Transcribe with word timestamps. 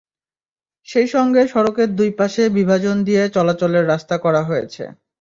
সেই 0.87 1.07
সঙ্গে 1.07 1.41
সড়কের 1.47 1.89
দুই 1.95 2.09
পাশে 2.19 2.43
বিভাজন 2.57 2.95
দিয়ে 3.07 3.23
চলাচলের 3.35 3.85
রাস্তা 3.87 4.15
করা 4.17 4.41
হয়েছে। 4.43 4.83